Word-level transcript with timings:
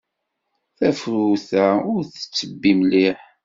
Tafrut-a 0.77 1.65
ur 1.93 2.01
tettebbi 2.13 2.71
mliḥ. 2.79 3.19